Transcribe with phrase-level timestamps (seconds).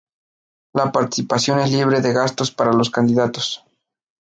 [0.73, 3.63] La participación es libre de gastos para los candidatos.